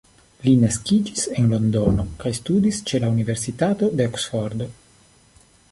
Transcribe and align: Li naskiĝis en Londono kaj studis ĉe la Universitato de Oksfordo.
Li 0.45 0.53
naskiĝis 0.61 1.25
en 1.41 1.51
Londono 1.51 2.07
kaj 2.23 2.33
studis 2.39 2.81
ĉe 2.91 3.03
la 3.05 3.13
Universitato 3.17 3.95
de 4.01 4.13
Oksfordo. 4.13 4.75